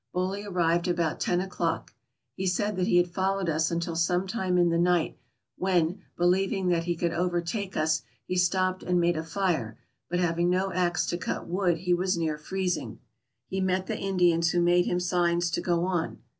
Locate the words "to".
11.05-11.19, 15.51-15.61